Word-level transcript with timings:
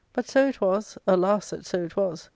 But 0.13 0.27
so 0.27 0.47
it 0.47 0.59
was— 0.59 0.97
alas 1.05 1.51
that 1.51 1.63
so 1.67 1.83
it 1.83 1.95
was! 1.95 2.27